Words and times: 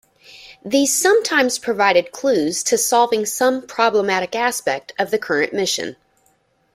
These 0.65 0.99
sometimes 0.99 1.59
provided 1.59 2.11
clues 2.11 2.63
to 2.63 2.75
solving 2.75 3.23
some 3.27 3.61
problematic 3.67 4.35
aspect 4.35 4.93
of 4.97 5.11
the 5.11 5.19
current 5.19 5.53
mission. 5.53 5.95